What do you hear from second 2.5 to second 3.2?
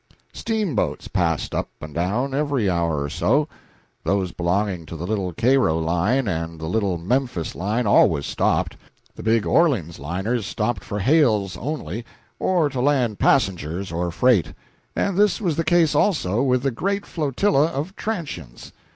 hour or